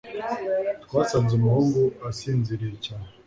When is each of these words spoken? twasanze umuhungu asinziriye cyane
twasanze 0.83 1.31
umuhungu 1.39 1.81
asinziriye 2.09 2.75
cyane 2.85 3.07